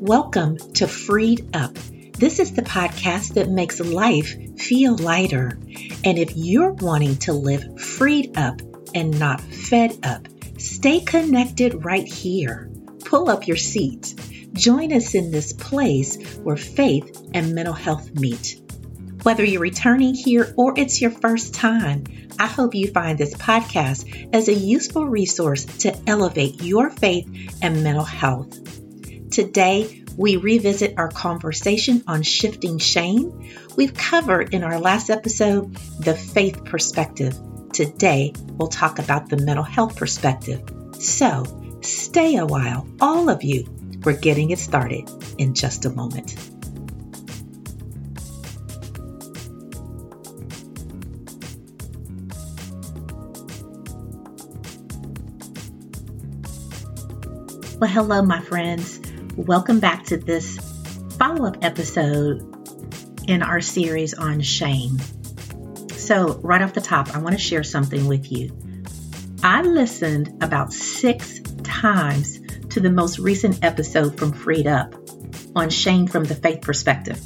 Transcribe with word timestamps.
Welcome 0.00 0.58
to 0.74 0.86
Freed 0.86 1.56
Up. 1.56 1.74
This 1.74 2.38
is 2.38 2.52
the 2.52 2.62
podcast 2.62 3.34
that 3.34 3.50
makes 3.50 3.80
life 3.80 4.32
feel 4.56 4.96
lighter. 4.96 5.58
And 6.04 6.16
if 6.18 6.36
you're 6.36 6.70
wanting 6.70 7.16
to 7.16 7.32
live 7.32 7.80
freed 7.80 8.38
up 8.38 8.60
and 8.94 9.18
not 9.18 9.40
fed 9.40 9.98
up, 10.04 10.28
stay 10.56 11.00
connected 11.00 11.84
right 11.84 12.06
here. 12.06 12.70
Pull 13.06 13.28
up 13.28 13.48
your 13.48 13.56
seats. 13.56 14.14
Join 14.52 14.92
us 14.92 15.16
in 15.16 15.32
this 15.32 15.52
place 15.52 16.22
where 16.44 16.56
faith 16.56 17.20
and 17.34 17.52
mental 17.52 17.74
health 17.74 18.14
meet. 18.14 18.60
Whether 19.24 19.42
you're 19.42 19.60
returning 19.60 20.14
here 20.14 20.54
or 20.56 20.74
it's 20.76 21.00
your 21.00 21.10
first 21.10 21.54
time, 21.54 22.04
I 22.38 22.46
hope 22.46 22.76
you 22.76 22.86
find 22.92 23.18
this 23.18 23.34
podcast 23.34 24.32
as 24.32 24.46
a 24.46 24.54
useful 24.54 25.06
resource 25.06 25.64
to 25.80 25.98
elevate 26.06 26.62
your 26.62 26.88
faith 26.88 27.58
and 27.60 27.82
mental 27.82 28.04
health. 28.04 28.77
Today, 29.38 30.02
we 30.16 30.34
revisit 30.34 30.94
our 30.98 31.10
conversation 31.10 32.02
on 32.08 32.24
shifting 32.24 32.78
shame. 32.78 33.48
We've 33.76 33.94
covered 33.94 34.52
in 34.52 34.64
our 34.64 34.80
last 34.80 35.10
episode 35.10 35.72
the 36.00 36.16
faith 36.16 36.64
perspective. 36.64 37.38
Today, 37.72 38.32
we'll 38.54 38.66
talk 38.66 38.98
about 38.98 39.28
the 39.28 39.36
mental 39.36 39.62
health 39.62 39.94
perspective. 39.94 40.60
So, 40.98 41.44
stay 41.82 42.34
a 42.34 42.46
while, 42.46 42.88
all 43.00 43.30
of 43.30 43.44
you. 43.44 43.64
We're 44.02 44.18
getting 44.18 44.50
it 44.50 44.58
started 44.58 45.08
in 45.38 45.54
just 45.54 45.84
a 45.84 45.90
moment. 45.90 46.34
Well, 57.78 57.88
hello, 57.88 58.20
my 58.22 58.40
friends. 58.40 58.98
Welcome 59.38 59.78
back 59.78 60.04
to 60.06 60.16
this 60.16 60.58
follow 61.16 61.46
up 61.46 61.58
episode 61.62 62.42
in 63.28 63.40
our 63.40 63.60
series 63.60 64.12
on 64.12 64.40
shame. 64.40 64.98
So, 65.92 66.40
right 66.42 66.60
off 66.60 66.74
the 66.74 66.80
top, 66.80 67.14
I 67.14 67.20
want 67.20 67.36
to 67.36 67.40
share 67.40 67.62
something 67.62 68.08
with 68.08 68.32
you. 68.32 68.50
I 69.44 69.62
listened 69.62 70.42
about 70.42 70.72
six 70.72 71.38
times 71.62 72.40
to 72.70 72.80
the 72.80 72.90
most 72.90 73.20
recent 73.20 73.64
episode 73.64 74.18
from 74.18 74.32
Freed 74.32 74.66
Up 74.66 74.96
on 75.54 75.70
shame 75.70 76.08
from 76.08 76.24
the 76.24 76.34
faith 76.34 76.60
perspective. 76.60 77.20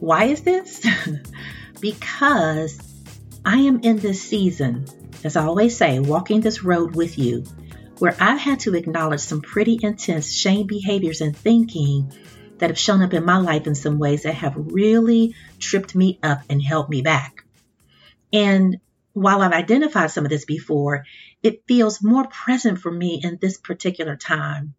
Why 0.00 0.24
is 0.24 0.40
this? 0.40 0.84
because 1.80 2.80
I 3.44 3.58
am 3.58 3.78
in 3.82 3.98
this 3.98 4.20
season, 4.20 4.86
as 5.22 5.36
I 5.36 5.44
always 5.44 5.76
say, 5.76 6.00
walking 6.00 6.40
this 6.40 6.64
road 6.64 6.96
with 6.96 7.16
you 7.16 7.44
where 8.00 8.16
I've 8.18 8.40
had 8.40 8.60
to 8.60 8.74
acknowledge 8.74 9.20
some 9.20 9.42
pretty 9.42 9.78
intense 9.82 10.32
shame 10.32 10.66
behaviors 10.66 11.20
and 11.20 11.36
thinking 11.36 12.12
that 12.58 12.70
have 12.70 12.78
shown 12.78 13.02
up 13.02 13.12
in 13.12 13.24
my 13.24 13.38
life 13.38 13.66
in 13.66 13.74
some 13.74 13.98
ways 13.98 14.22
that 14.22 14.34
have 14.34 14.54
really 14.56 15.34
tripped 15.58 15.94
me 15.94 16.18
up 16.22 16.40
and 16.48 16.62
held 16.62 16.88
me 16.88 17.02
back. 17.02 17.44
And 18.32 18.78
while 19.12 19.42
I've 19.42 19.52
identified 19.52 20.10
some 20.10 20.24
of 20.24 20.30
this 20.30 20.46
before, 20.46 21.04
it 21.42 21.64
feels 21.68 22.02
more 22.02 22.26
present 22.26 22.78
for 22.78 22.90
me 22.90 23.20
in 23.22 23.38
this 23.40 23.58
particular 23.58 24.16
time. 24.16 24.74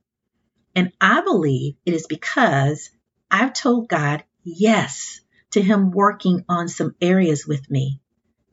And 0.75 0.91
I 0.99 1.21
believe 1.21 1.75
it 1.85 1.93
is 1.93 2.07
because 2.07 2.89
I've 3.29 3.53
told 3.53 3.87
God 3.87 4.23
yes 4.43 5.21
to 5.51 5.61
Him 5.61 5.91
working 5.91 6.45
on 6.49 6.67
some 6.69 6.95
areas 7.01 7.45
with 7.45 7.69
me, 7.69 7.99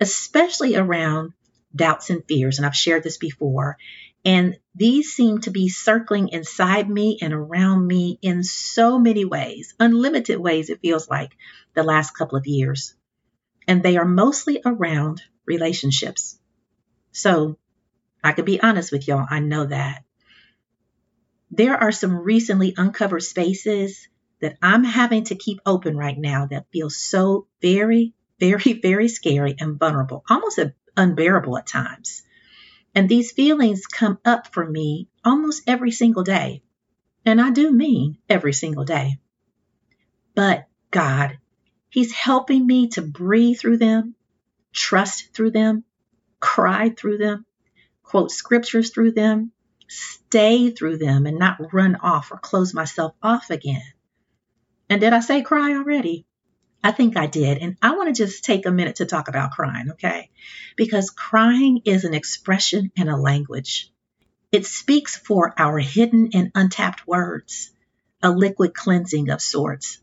especially 0.01 0.77
around 0.77 1.33
doubts 1.75 2.11
and 2.11 2.25
fears. 2.27 2.59
And 2.59 2.67
I've 2.67 2.77
shared 2.77 3.03
this 3.03 3.19
before. 3.19 3.79
And 4.29 4.59
these 4.75 5.15
seem 5.15 5.41
to 5.41 5.51
be 5.51 5.71
circling 5.71 6.29
inside 6.29 6.87
me 6.87 7.17
and 7.23 7.33
around 7.33 7.87
me 7.87 8.19
in 8.21 8.45
so 8.45 8.99
many 8.99 9.25
ways, 9.25 9.75
unlimited 9.81 10.39
ways, 10.39 10.69
it 10.69 10.83
feels 10.83 11.09
like, 11.09 11.35
the 11.73 11.83
last 11.83 12.11
couple 12.11 12.37
of 12.37 12.47
years. 12.47 12.95
And 13.67 13.83
they 13.83 13.97
are 13.97 14.05
mostly 14.05 14.61
around 14.67 15.23
relationships. 15.47 16.39
So 17.11 17.57
I 18.23 18.33
can 18.33 18.45
be 18.45 18.61
honest 18.61 18.93
with 18.93 19.09
y'all, 19.09 19.25
I 19.31 19.41
know 19.41 19.65
that. 19.65 20.05
There 21.51 21.79
are 21.79 21.91
some 21.91 22.15
recently 22.15 22.75
uncovered 22.77 23.23
spaces 23.23 24.09
that 24.43 24.59
I'm 24.61 24.85
having 24.85 25.25
to 25.25 25.37
keep 25.37 25.61
open 25.65 25.97
right 25.97 26.19
now 26.19 26.45
that 26.49 26.71
feel 26.71 26.91
so 26.91 27.47
very, 27.63 28.13
very, 28.39 28.75
very 28.83 29.09
scary 29.09 29.57
and 29.59 29.79
vulnerable, 29.79 30.23
almost 30.29 30.61
unbearable 30.99 31.57
at 31.57 31.67
times. 31.67 32.25
And 32.99 33.09
these 33.09 33.31
feelings 33.31 33.87
come 33.87 34.19
up 34.25 34.53
for 34.53 34.69
me 34.69 35.07
almost 35.25 35.63
every 35.69 35.93
single 35.93 36.25
day. 36.25 36.65
And 37.25 37.41
I 37.41 37.51
do 37.51 37.71
mean 37.71 38.19
every 38.29 38.53
single 38.53 38.85
day. 38.85 39.21
But 40.35 40.67
God, 40.91 41.39
He's 41.91 42.11
helping 42.11 42.67
me 42.67 42.89
to 42.89 43.03
breathe 43.03 43.61
through 43.61 43.77
them, 43.77 44.17
trust 44.73 45.33
through 45.33 45.53
them, 45.53 45.85
cry 46.41 46.89
through 46.89 47.19
them, 47.19 47.47
quote 48.03 48.33
scriptures 48.33 48.91
through 48.91 49.13
them, 49.13 49.53
stay 49.87 50.71
through 50.71 50.99
them, 50.99 51.27
and 51.27 51.39
not 51.39 51.73
run 51.73 51.95
off 51.95 52.33
or 52.33 52.39
close 52.39 52.75
myself 52.75 53.15
off 53.23 53.51
again. 53.51 53.93
And 54.91 55.01
did 55.01 55.13
I 55.13 55.21
say 55.21 55.43
cry 55.43 55.75
already? 55.75 56.27
I 56.83 56.93
think 56.93 57.17
I 57.17 57.27
did. 57.27 57.59
And 57.59 57.77
I 57.83 57.97
want 57.97 58.15
to 58.15 58.25
just 58.25 58.45
take 58.45 58.67
a 58.67 58.71
minute 58.71 58.97
to 58.97 59.07
talk 59.07 59.29
about 59.29 59.51
crying, 59.51 59.91
okay? 59.93 60.31
Because 60.77 61.11
crying 61.11 61.83
is 61.85 62.05
an 62.05 62.15
expression 62.15 62.93
and 62.97 63.09
a 63.09 63.17
language. 63.17 63.91
It 64.53 64.65
speaks 64.65 65.17
for 65.17 65.55
our 65.59 65.79
hidden 65.79 66.31
and 66.35 66.51
untapped 66.55 67.07
words, 67.07 67.71
a 68.23 68.31
liquid 68.31 68.75
cleansing 68.75 69.29
of 69.31 69.43
sorts. 69.43 69.99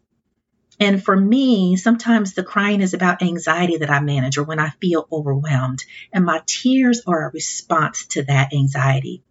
And 0.79 1.01
for 1.03 1.15
me, 1.15 1.77
sometimes 1.77 2.33
the 2.33 2.43
crying 2.43 2.81
is 2.81 2.93
about 2.93 3.21
anxiety 3.21 3.77
that 3.77 3.89
I 3.89 4.01
manage 4.01 4.37
or 4.37 4.43
when 4.43 4.59
I 4.59 4.71
feel 4.81 5.07
overwhelmed, 5.09 5.83
and 6.11 6.25
my 6.25 6.41
tears 6.45 7.01
are 7.07 7.27
a 7.27 7.31
response 7.31 8.07
to 8.07 8.23
that 8.23 8.53
anxiety. 8.53 9.23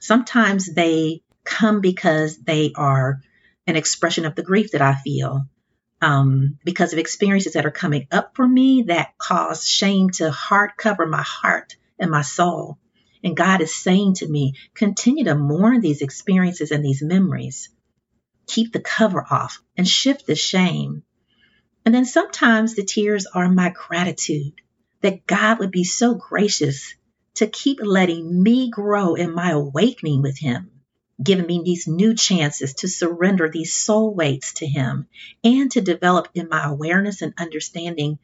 Sometimes 0.00 0.72
they 0.72 1.22
come 1.44 1.80
because 1.80 2.38
they 2.38 2.72
are 2.74 3.20
an 3.66 3.76
expression 3.76 4.24
of 4.24 4.34
the 4.34 4.42
grief 4.42 4.72
that 4.72 4.82
I 4.82 4.94
feel 4.94 5.46
um, 6.00 6.58
because 6.64 6.92
of 6.92 6.98
experiences 6.98 7.54
that 7.54 7.66
are 7.66 7.70
coming 7.70 8.06
up 8.10 8.34
for 8.34 8.46
me 8.46 8.82
that 8.88 9.16
cause 9.18 9.66
shame 9.66 10.10
to 10.10 10.30
hard 10.30 10.72
cover 10.76 11.06
my 11.06 11.22
heart 11.22 11.76
and 11.98 12.10
my 12.10 12.22
soul. 12.22 12.78
And 13.24 13.36
God 13.36 13.60
is 13.60 13.74
saying 13.74 14.14
to 14.14 14.28
me, 14.28 14.54
continue 14.74 15.24
to 15.24 15.34
mourn 15.34 15.80
these 15.80 16.02
experiences 16.02 16.70
and 16.70 16.84
these 16.84 17.02
memories. 17.02 17.70
Keep 18.46 18.72
the 18.72 18.80
cover 18.80 19.24
off 19.28 19.60
and 19.76 19.88
shift 19.88 20.26
the 20.26 20.36
shame. 20.36 21.02
And 21.84 21.94
then 21.94 22.04
sometimes 22.04 22.74
the 22.74 22.84
tears 22.84 23.26
are 23.26 23.48
my 23.48 23.70
gratitude 23.70 24.52
that 25.00 25.26
God 25.26 25.58
would 25.58 25.70
be 25.70 25.84
so 25.84 26.14
gracious 26.14 26.94
to 27.34 27.46
keep 27.46 27.80
letting 27.82 28.42
me 28.42 28.70
grow 28.70 29.14
in 29.14 29.34
my 29.34 29.50
awakening 29.50 30.22
with 30.22 30.38
Him 30.38 30.70
given 31.22 31.46
me 31.46 31.62
these 31.64 31.86
new 31.86 32.14
chances 32.14 32.74
to 32.74 32.88
surrender 32.88 33.48
these 33.48 33.74
soul 33.74 34.14
weights 34.14 34.54
to 34.54 34.66
Him 34.66 35.08
and 35.42 35.70
to 35.72 35.80
develop 35.80 36.28
in 36.34 36.48
my 36.48 36.64
awareness 36.64 37.22
and 37.22 37.34
understanding 37.38 38.18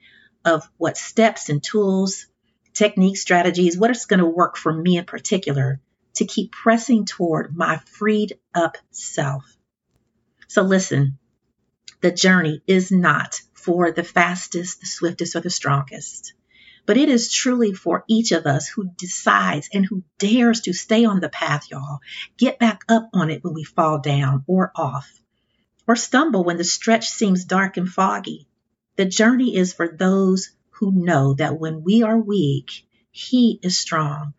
of 0.44 0.68
what 0.76 0.96
steps 0.96 1.48
and 1.48 1.62
tools, 1.62 2.26
techniques, 2.74 3.20
strategies, 3.20 3.78
what 3.78 3.90
is 3.90 4.06
going 4.06 4.20
to 4.20 4.26
work 4.26 4.56
for 4.56 4.72
me 4.72 4.98
in 4.98 5.04
particular 5.04 5.80
to 6.14 6.26
keep 6.26 6.52
pressing 6.52 7.04
toward 7.06 7.56
my 7.56 7.78
freed 7.86 8.38
up 8.54 8.76
self. 8.90 9.56
So 10.48 10.62
listen, 10.62 11.18
the 12.02 12.10
journey 12.10 12.62
is 12.66 12.90
not 12.90 13.40
for 13.54 13.92
the 13.92 14.04
fastest, 14.04 14.80
the 14.80 14.86
swiftest, 14.86 15.36
or 15.36 15.40
the 15.40 15.50
strongest 15.50 16.34
but 16.84 16.96
it 16.96 17.08
is 17.08 17.32
truly 17.32 17.72
for 17.72 18.04
each 18.08 18.32
of 18.32 18.46
us 18.46 18.68
who 18.68 18.90
decides 18.96 19.68
and 19.72 19.86
who 19.86 20.02
dares 20.18 20.62
to 20.62 20.72
stay 20.72 21.04
on 21.04 21.20
the 21.20 21.28
path, 21.28 21.70
y'all. 21.70 22.00
Get 22.36 22.58
back 22.58 22.82
up 22.88 23.08
on 23.12 23.30
it 23.30 23.44
when 23.44 23.54
we 23.54 23.64
fall 23.64 24.00
down 24.00 24.44
or 24.46 24.72
off, 24.74 25.10
or 25.86 25.96
stumble 25.96 26.44
when 26.44 26.56
the 26.56 26.64
stretch 26.64 27.08
seems 27.08 27.44
dark 27.44 27.76
and 27.76 27.88
foggy. 27.88 28.46
The 28.96 29.04
journey 29.04 29.56
is 29.56 29.72
for 29.72 29.88
those 29.88 30.50
who 30.70 30.92
know 30.92 31.34
that 31.34 31.58
when 31.58 31.82
we 31.82 32.02
are 32.02 32.18
weak, 32.18 32.86
He 33.10 33.60
is 33.62 33.78
strong. 33.78 34.34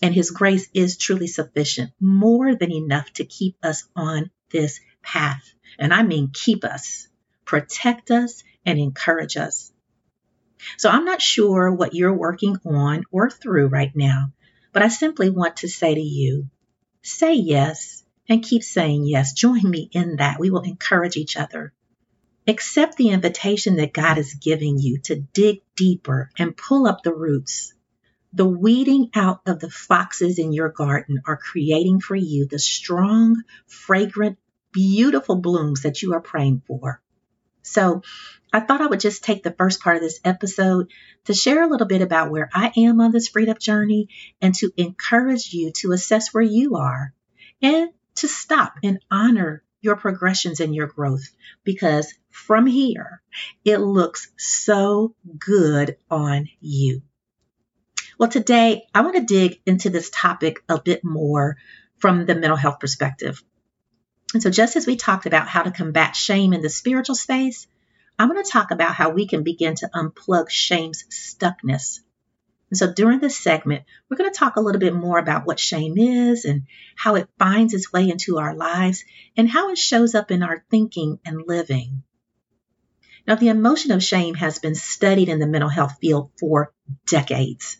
And 0.00 0.14
His 0.14 0.30
grace 0.30 0.68
is 0.74 0.96
truly 0.96 1.26
sufficient, 1.26 1.92
more 2.00 2.54
than 2.54 2.72
enough 2.72 3.12
to 3.14 3.24
keep 3.24 3.56
us 3.62 3.84
on 3.94 4.30
this 4.50 4.80
path. 5.02 5.54
And 5.78 5.92
I 5.92 6.02
mean, 6.02 6.30
keep 6.32 6.64
us, 6.64 7.08
protect 7.44 8.10
us, 8.10 8.42
and 8.64 8.78
encourage 8.78 9.36
us. 9.36 9.72
So 10.76 10.88
I'm 10.88 11.04
not 11.04 11.22
sure 11.22 11.72
what 11.72 11.94
you're 11.94 12.12
working 12.12 12.56
on 12.64 13.04
or 13.10 13.30
through 13.30 13.68
right 13.68 13.94
now, 13.94 14.32
but 14.72 14.82
I 14.82 14.88
simply 14.88 15.30
want 15.30 15.58
to 15.58 15.68
say 15.68 15.94
to 15.94 16.00
you 16.00 16.48
say 17.04 17.34
yes 17.34 18.02
and 18.28 18.42
keep 18.42 18.62
saying 18.62 19.04
yes. 19.04 19.34
Join 19.34 19.62
me 19.62 19.88
in 19.92 20.16
that. 20.16 20.40
We 20.40 20.50
will 20.50 20.62
encourage 20.62 21.16
each 21.16 21.36
other. 21.36 21.72
Accept 22.46 22.96
the 22.96 23.10
invitation 23.10 23.76
that 23.76 23.92
God 23.92 24.18
is 24.18 24.34
giving 24.34 24.78
you 24.78 24.98
to 25.04 25.16
dig 25.16 25.60
deeper 25.76 26.30
and 26.38 26.56
pull 26.56 26.86
up 26.86 27.02
the 27.02 27.14
roots. 27.14 27.72
The 28.32 28.46
weeding 28.46 29.10
out 29.14 29.42
of 29.46 29.60
the 29.60 29.70
foxes 29.70 30.38
in 30.38 30.52
your 30.52 30.68
garden 30.68 31.22
are 31.26 31.36
creating 31.36 32.00
for 32.00 32.16
you 32.16 32.46
the 32.46 32.58
strong, 32.58 33.42
fragrant, 33.66 34.38
beautiful 34.72 35.36
blooms 35.36 35.82
that 35.82 36.02
you 36.02 36.14
are 36.14 36.20
praying 36.20 36.62
for. 36.66 37.00
So, 37.64 38.02
I 38.52 38.60
thought 38.60 38.80
I 38.80 38.86
would 38.86 39.00
just 39.00 39.24
take 39.24 39.42
the 39.42 39.50
first 39.50 39.80
part 39.80 39.96
of 39.96 40.02
this 40.02 40.20
episode 40.24 40.92
to 41.24 41.34
share 41.34 41.64
a 41.64 41.68
little 41.68 41.88
bit 41.88 42.02
about 42.02 42.30
where 42.30 42.48
I 42.54 42.72
am 42.76 43.00
on 43.00 43.10
this 43.10 43.26
freedom 43.26 43.56
journey 43.58 44.10
and 44.40 44.54
to 44.56 44.70
encourage 44.76 45.52
you 45.52 45.72
to 45.78 45.90
assess 45.90 46.32
where 46.32 46.44
you 46.44 46.76
are 46.76 47.12
and 47.60 47.90
to 48.16 48.28
stop 48.28 48.74
and 48.84 49.00
honor 49.10 49.64
your 49.80 49.96
progressions 49.96 50.60
and 50.60 50.72
your 50.72 50.86
growth 50.86 51.28
because 51.64 52.14
from 52.30 52.66
here, 52.66 53.22
it 53.64 53.78
looks 53.78 54.30
so 54.36 55.16
good 55.36 55.96
on 56.08 56.48
you. 56.60 57.02
Well, 58.18 58.30
today 58.30 58.86
I 58.94 59.00
want 59.00 59.16
to 59.16 59.24
dig 59.24 59.60
into 59.66 59.90
this 59.90 60.10
topic 60.10 60.62
a 60.68 60.80
bit 60.80 61.04
more 61.04 61.56
from 61.98 62.26
the 62.26 62.34
mental 62.34 62.56
health 62.56 62.78
perspective. 62.78 63.42
And 64.34 64.42
so, 64.42 64.50
just 64.50 64.76
as 64.76 64.86
we 64.86 64.96
talked 64.96 65.26
about 65.26 65.48
how 65.48 65.62
to 65.62 65.70
combat 65.70 66.16
shame 66.16 66.52
in 66.52 66.60
the 66.60 66.68
spiritual 66.68 67.14
space, 67.14 67.66
I'm 68.18 68.28
going 68.28 68.42
to 68.42 68.50
talk 68.50 68.72
about 68.72 68.94
how 68.94 69.10
we 69.10 69.26
can 69.26 69.44
begin 69.44 69.76
to 69.76 69.90
unplug 69.94 70.50
shame's 70.50 71.04
stuckness. 71.10 72.00
And 72.70 72.78
so 72.78 72.92
during 72.92 73.20
this 73.20 73.36
segment, 73.36 73.84
we're 74.08 74.16
going 74.16 74.32
to 74.32 74.38
talk 74.38 74.56
a 74.56 74.60
little 74.60 74.80
bit 74.80 74.94
more 74.94 75.18
about 75.18 75.46
what 75.46 75.60
shame 75.60 75.96
is 75.96 76.44
and 76.44 76.62
how 76.96 77.14
it 77.14 77.28
finds 77.38 77.74
its 77.74 77.92
way 77.92 78.10
into 78.10 78.38
our 78.38 78.54
lives 78.54 79.04
and 79.36 79.48
how 79.48 79.70
it 79.70 79.78
shows 79.78 80.14
up 80.14 80.32
in 80.32 80.42
our 80.42 80.64
thinking 80.70 81.20
and 81.24 81.46
living. 81.46 82.02
Now, 83.26 83.36
the 83.36 83.48
emotion 83.48 83.92
of 83.92 84.02
shame 84.02 84.34
has 84.34 84.58
been 84.58 84.74
studied 84.74 85.28
in 85.28 85.38
the 85.38 85.46
mental 85.46 85.70
health 85.70 85.98
field 86.00 86.30
for 86.38 86.72
decades. 87.06 87.76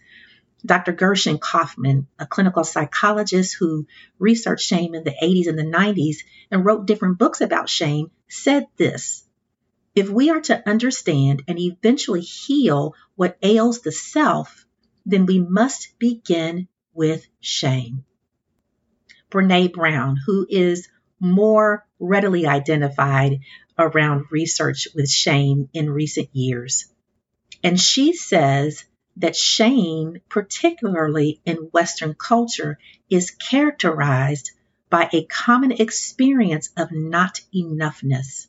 Dr. 0.65 0.93
Gershen 0.93 1.41
Kaufman, 1.41 2.07
a 2.19 2.27
clinical 2.27 2.65
psychologist 2.65 3.57
who 3.59 3.87
researched 4.19 4.67
shame 4.67 4.95
in 4.95 5.05
the 5.05 5.15
80s 5.23 5.47
and 5.47 5.59
the 5.59 5.63
90s 5.63 6.19
and 6.51 6.65
wrote 6.65 6.87
different 6.87 7.19
books 7.19 7.41
about 7.41 7.69
shame, 7.69 8.11
said 8.29 8.67
this 8.77 9.25
if 9.95 10.11
we 10.11 10.31
are 10.31 10.41
to 10.41 10.69
understand 10.69 11.43
and 11.47 11.59
eventually 11.59 12.21
heal 12.21 12.95
what 13.15 13.39
ails 13.43 13.81
the 13.81 13.93
self, 13.93 14.67
then 15.07 15.27
we 15.27 15.39
must 15.39 15.99
begin 15.99 16.67
with 16.93 17.27
shame. 17.41 18.05
Brene 19.31 19.73
Brown, 19.73 20.17
who 20.17 20.47
is 20.49 20.89
more 21.21 21.87
readily 22.01 22.47
identified 22.47 23.41
around 23.79 24.27
research 24.31 24.89
with 24.95 25.09
shame 25.09 25.69
in 25.73 25.91
recent 25.91 26.29
years. 26.33 26.87
And 27.63 27.81
she 27.81 28.15
says 28.15 28.85
that 29.17 29.37
shame, 29.37 30.21
particularly 30.29 31.41
in 31.45 31.69
Western 31.73 32.15
culture, 32.15 32.79
is 33.09 33.31
characterized 33.31 34.51
by 34.91 35.09
a 35.13 35.25
common 35.25 35.73
experience 35.73 36.71
of 36.77 36.93
not 36.93 37.41
enoughness 37.55 38.49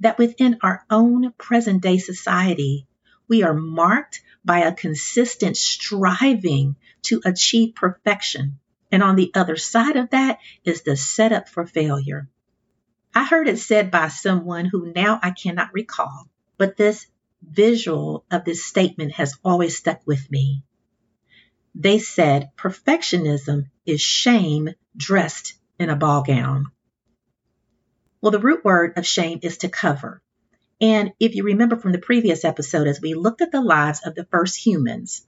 that 0.00 0.18
within 0.18 0.58
our 0.62 0.84
own 0.90 1.32
present 1.32 1.82
day 1.82 1.98
society, 1.98 2.86
we 3.28 3.42
are 3.42 3.54
marked 3.54 4.22
by 4.44 4.60
a 4.60 4.74
consistent 4.74 5.56
striving 5.56 6.76
to 7.02 7.20
achieve 7.24 7.74
perfection. 7.74 8.58
And 8.90 9.02
on 9.02 9.16
the 9.16 9.32
other 9.34 9.56
side 9.56 9.96
of 9.96 10.10
that 10.10 10.38
is 10.64 10.82
the 10.82 10.96
setup 10.96 11.48
for 11.48 11.66
failure. 11.66 12.28
I 13.14 13.24
heard 13.24 13.48
it 13.48 13.58
said 13.58 13.90
by 13.90 14.08
someone 14.08 14.66
who 14.66 14.92
now 14.92 15.18
I 15.22 15.30
cannot 15.30 15.72
recall, 15.72 16.28
but 16.58 16.76
this 16.76 17.06
visual 17.48 18.24
of 18.30 18.44
this 18.44 18.64
statement 18.64 19.12
has 19.12 19.38
always 19.44 19.76
stuck 19.76 20.00
with 20.06 20.30
me. 20.30 20.62
They 21.74 21.98
said 21.98 22.50
perfectionism 22.56 23.70
is 23.84 24.00
shame 24.00 24.70
dressed 24.96 25.54
in 25.78 25.90
a 25.90 25.96
ball 25.96 26.22
gown. 26.22 26.66
Well, 28.20 28.30
the 28.30 28.38
root 28.38 28.64
word 28.64 28.96
of 28.96 29.06
shame 29.06 29.40
is 29.42 29.58
to 29.58 29.68
cover. 29.68 30.22
And 30.80 31.12
if 31.20 31.34
you 31.34 31.44
remember 31.44 31.76
from 31.76 31.92
the 31.92 31.98
previous 31.98 32.44
episode, 32.44 32.86
as 32.86 33.00
we 33.00 33.14
looked 33.14 33.42
at 33.42 33.52
the 33.52 33.60
lives 33.60 34.00
of 34.04 34.14
the 34.14 34.24
first 34.24 34.56
humans, 34.56 35.26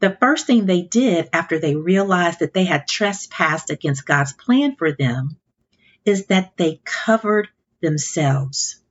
the 0.00 0.16
first 0.18 0.46
thing 0.46 0.66
they 0.66 0.82
did 0.82 1.28
after 1.32 1.58
they 1.58 1.76
realized 1.76 2.40
that 2.40 2.54
they 2.54 2.64
had 2.64 2.88
trespassed 2.88 3.70
against 3.70 4.04
God's 4.04 4.32
plan 4.32 4.74
for 4.76 4.92
them 4.92 5.36
is 6.04 6.26
that 6.26 6.56
they 6.56 6.80
covered 6.84 7.48
themselves. 7.80 8.81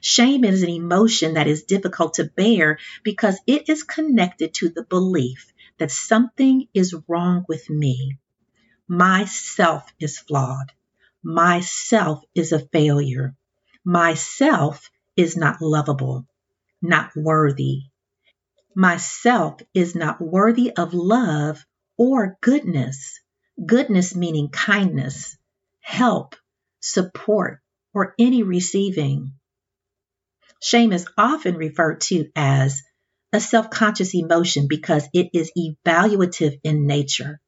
Shame 0.00 0.44
is 0.44 0.62
an 0.62 0.68
emotion 0.68 1.34
that 1.34 1.46
is 1.46 1.64
difficult 1.64 2.14
to 2.14 2.24
bear 2.24 2.78
because 3.02 3.38
it 3.46 3.68
is 3.68 3.82
connected 3.82 4.54
to 4.54 4.68
the 4.68 4.84
belief 4.84 5.52
that 5.78 5.90
something 5.90 6.68
is 6.74 6.94
wrong 7.08 7.44
with 7.48 7.68
me. 7.68 8.18
Myself 8.88 9.84
is 9.98 10.18
flawed. 10.18 10.72
Myself 11.22 12.22
is 12.34 12.52
a 12.52 12.58
failure. 12.58 13.34
Myself 13.84 14.90
is 15.16 15.36
not 15.36 15.60
lovable, 15.60 16.26
not 16.82 17.10
worthy. 17.16 17.84
Myself 18.74 19.60
is 19.72 19.94
not 19.94 20.20
worthy 20.20 20.70
of 20.76 20.94
love 20.94 21.64
or 21.96 22.36
goodness. 22.40 23.20
Goodness 23.64 24.16
meaning 24.16 24.48
kindness, 24.48 25.36
help, 25.80 26.34
support, 26.80 27.60
or 27.94 28.14
any 28.18 28.42
receiving. 28.42 29.34
Shame 30.64 30.94
is 30.94 31.06
often 31.18 31.56
referred 31.56 32.00
to 32.08 32.30
as 32.34 32.80
a 33.34 33.38
self 33.38 33.68
conscious 33.68 34.14
emotion 34.14 34.66
because 34.66 35.06
it 35.12 35.28
is 35.34 35.52
evaluative 35.54 36.58
in 36.64 36.86
nature. 36.86 37.38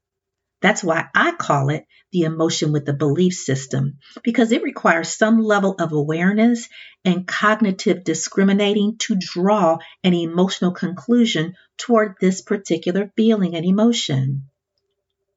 That's 0.60 0.84
why 0.84 1.08
I 1.14 1.32
call 1.32 1.70
it 1.70 1.86
the 2.12 2.24
emotion 2.24 2.72
with 2.72 2.84
the 2.84 2.92
belief 2.92 3.32
system, 3.32 4.00
because 4.22 4.52
it 4.52 4.62
requires 4.62 5.16
some 5.16 5.42
level 5.42 5.76
of 5.78 5.92
awareness 5.92 6.68
and 7.06 7.26
cognitive 7.26 8.04
discriminating 8.04 8.98
to 8.98 9.16
draw 9.18 9.78
an 10.04 10.12
emotional 10.12 10.72
conclusion 10.72 11.54
toward 11.78 12.16
this 12.20 12.42
particular 12.42 13.10
feeling 13.16 13.56
and 13.56 13.64
emotion. 13.64 14.50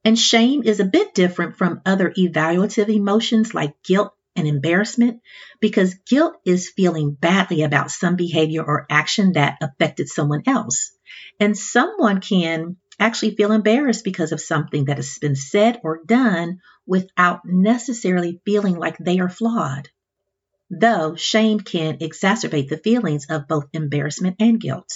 And 0.04 0.20
shame 0.20 0.64
is 0.66 0.82
a 0.82 0.86
bit 0.86 1.14
different 1.14 1.56
from 1.56 1.80
other 1.86 2.12
evaluative 2.12 2.90
emotions 2.90 3.54
like 3.54 3.82
guilt 3.84 4.14
and 4.36 4.48
embarrassment 4.48 5.22
because 5.60 5.96
guilt 6.08 6.36
is 6.46 6.72
feeling 6.76 7.12
badly 7.12 7.64
about 7.64 7.92
some 7.92 8.16
behavior 8.16 8.64
or 8.64 8.86
action 8.90 9.34
that 9.34 9.58
affected 9.62 10.08
someone 10.08 10.44
else. 10.46 10.92
And 11.40 11.58
someone 11.58 12.22
can 12.22 12.78
actually 13.00 13.36
feel 13.36 13.52
embarrassed 13.52 14.04
because 14.04 14.32
of 14.32 14.42
something 14.42 14.86
that 14.86 14.98
has 14.98 15.18
been 15.20 15.36
said 15.36 15.80
or 15.84 16.02
done 16.06 16.60
without 16.86 17.42
necessarily 17.46 18.42
feeling 18.46 18.76
like 18.76 18.98
they 18.98 19.20
are 19.20 19.30
flawed. 19.30 19.90
Though 20.70 21.16
shame 21.16 21.60
can 21.60 21.98
exacerbate 21.98 22.70
the 22.70 22.78
feelings 22.78 23.26
of 23.30 23.48
both 23.48 23.66
embarrassment 23.74 24.36
and 24.40 24.60
guilt. 24.60 24.92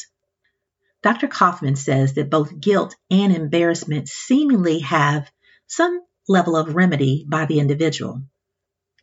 Dr. 1.01 1.27
Kaufman 1.27 1.75
says 1.75 2.13
that 2.13 2.29
both 2.29 2.59
guilt 2.59 2.95
and 3.09 3.35
embarrassment 3.35 4.07
seemingly 4.07 4.79
have 4.79 5.29
some 5.67 6.01
level 6.27 6.55
of 6.55 6.75
remedy 6.75 7.25
by 7.27 7.45
the 7.45 7.59
individual, 7.59 8.23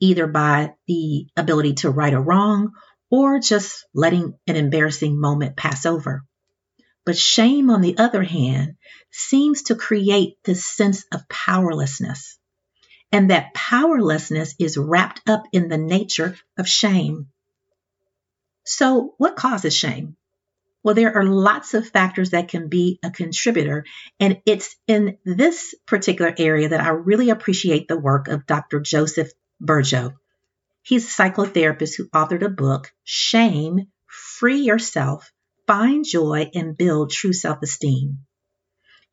either 0.00 0.26
by 0.26 0.74
the 0.86 1.26
ability 1.36 1.74
to 1.74 1.90
right 1.90 2.12
a 2.12 2.20
wrong 2.20 2.72
or 3.10 3.38
just 3.38 3.84
letting 3.94 4.34
an 4.46 4.56
embarrassing 4.56 5.20
moment 5.20 5.56
pass 5.56 5.86
over. 5.86 6.24
But 7.04 7.16
shame, 7.16 7.70
on 7.70 7.80
the 7.80 7.98
other 7.98 8.22
hand, 8.22 8.76
seems 9.10 9.62
to 9.64 9.74
create 9.74 10.36
this 10.44 10.64
sense 10.64 11.04
of 11.12 11.28
powerlessness. 11.28 12.38
And 13.12 13.30
that 13.30 13.54
powerlessness 13.54 14.54
is 14.58 14.76
wrapped 14.76 15.28
up 15.28 15.44
in 15.52 15.68
the 15.68 15.78
nature 15.78 16.36
of 16.56 16.68
shame. 16.68 17.28
So, 18.64 19.14
what 19.18 19.34
causes 19.34 19.74
shame? 19.74 20.16
Well, 20.82 20.94
there 20.94 21.16
are 21.16 21.24
lots 21.24 21.74
of 21.74 21.88
factors 21.88 22.30
that 22.30 22.48
can 22.48 22.68
be 22.68 22.98
a 23.02 23.10
contributor. 23.10 23.84
And 24.18 24.40
it's 24.46 24.76
in 24.86 25.18
this 25.24 25.74
particular 25.86 26.32
area 26.38 26.68
that 26.68 26.80
I 26.80 26.90
really 26.90 27.30
appreciate 27.30 27.88
the 27.88 27.98
work 27.98 28.28
of 28.28 28.46
Dr. 28.46 28.80
Joseph 28.80 29.30
Burgo. 29.60 30.14
He's 30.82 31.06
a 31.06 31.22
psychotherapist 31.22 31.96
who 31.96 32.08
authored 32.08 32.42
a 32.42 32.48
book, 32.48 32.92
Shame 33.04 33.86
Free 34.06 34.62
Yourself 34.62 35.30
find 35.70 36.04
joy 36.04 36.50
and 36.52 36.76
build 36.76 37.10
true 37.10 37.32
self 37.32 37.62
esteem. 37.62 38.18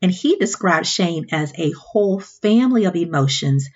And 0.01 0.11
he 0.11 0.37
describes 0.37 0.89
shame 0.89 1.25
as 1.31 1.53
a 1.55 1.69
whole 1.71 2.19
family 2.19 2.85
of 2.85 2.95
emotions, 2.95 3.69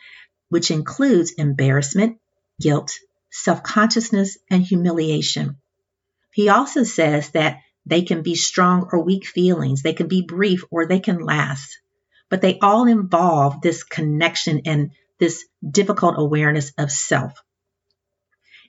which 0.49 0.71
includes 0.71 1.33
embarrassment, 1.33 2.17
guilt, 2.59 2.91
self 3.29 3.61
consciousness, 3.61 4.39
and 4.49 4.63
humiliation. 4.63 5.57
He 6.31 6.49
also 6.49 6.83
says 6.83 7.29
that 7.31 7.59
they 7.85 8.01
can 8.01 8.23
be 8.23 8.33
strong 8.33 8.89
or 8.91 9.03
weak 9.03 9.27
feelings, 9.27 9.83
they 9.83 9.93
can 9.93 10.07
be 10.07 10.23
brief 10.23 10.63
or 10.71 10.87
they 10.87 10.99
can 10.99 11.19
last, 11.19 11.79
but 12.29 12.41
they 12.41 12.57
all 12.59 12.87
involve 12.87 13.61
this 13.61 13.83
connection 13.83 14.61
and 14.65 14.91
this 15.21 15.45
difficult 15.65 16.15
awareness 16.17 16.73
of 16.77 16.91
self. 16.91 17.31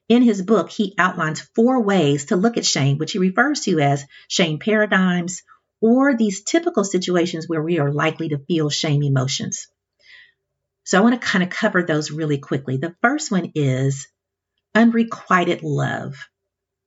In 0.08 0.22
his 0.22 0.42
book, 0.42 0.70
he 0.70 0.94
outlines 0.98 1.48
four 1.54 1.82
ways 1.82 2.26
to 2.26 2.36
look 2.36 2.58
at 2.58 2.66
shame, 2.66 2.98
which 2.98 3.12
he 3.12 3.18
refers 3.18 3.62
to 3.62 3.80
as 3.80 4.04
shame 4.28 4.58
paradigms 4.58 5.42
or 5.80 6.14
these 6.14 6.44
typical 6.44 6.84
situations 6.84 7.48
where 7.48 7.62
we 7.62 7.78
are 7.78 7.90
likely 7.90 8.28
to 8.28 8.38
feel 8.38 8.68
shame 8.68 9.02
emotions. 9.02 9.66
So 10.84 10.98
I 10.98 11.00
want 11.00 11.20
to 11.20 11.26
kind 11.26 11.42
of 11.42 11.48
cover 11.48 11.82
those 11.82 12.10
really 12.10 12.38
quickly. 12.38 12.76
The 12.76 12.94
first 13.00 13.30
one 13.30 13.52
is 13.54 14.06
unrequited 14.74 15.62
love. 15.62 16.16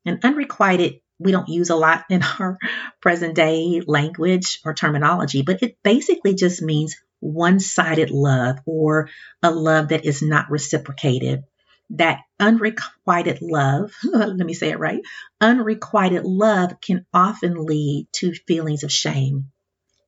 And 0.06 0.24
unrequited, 0.24 1.02
we 1.18 1.32
don't 1.32 1.50
use 1.50 1.72
a 1.72 1.76
lot 1.76 2.06
in 2.12 2.22
our 2.22 2.60
present 3.02 3.34
day 3.34 3.82
language 3.88 4.60
or 4.64 4.76
terminology, 4.76 5.42
but 5.42 5.64
it 5.64 5.78
basically 5.84 6.36
just 6.36 6.62
means 6.62 6.96
one 7.26 7.60
sided 7.60 8.12
love 8.12 8.58
or 8.66 9.10
a 9.42 9.52
love 9.52 9.90
that 9.90 10.06
is 10.06 10.22
not 10.22 10.50
reciprocated. 10.50 11.44
That 11.92 12.22
unrequited 12.40 13.42
love, 13.42 13.92
let 14.04 14.38
me 14.38 14.54
say 14.54 14.70
it 14.70 14.80
right, 14.80 15.02
unrequited 15.40 16.24
love 16.24 16.80
can 16.82 17.06
often 17.14 17.66
lead 17.66 18.08
to 18.14 18.34
feelings 18.48 18.84
of 18.84 18.92
shame 18.92 19.52